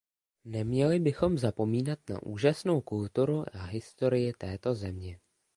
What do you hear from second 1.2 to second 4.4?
zapomínat na úžasnou kulturu a historii